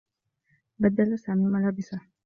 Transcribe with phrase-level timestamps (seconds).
[0.79, 2.01] بدّل سامي ملابسه.